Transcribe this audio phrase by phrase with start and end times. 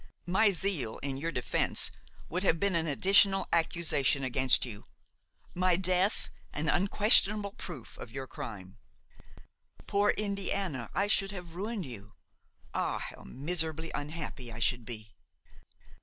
[0.25, 1.91] My zeal in your defence
[2.27, 4.83] would have been an additional accusation against you;
[5.53, 8.79] my death an unquestionable proof of your crime.
[9.85, 10.89] Poor Indiana!
[10.95, 12.13] I should have ruined you!
[12.73, 12.97] Ah!
[12.97, 15.13] how miserably unhappy I should be!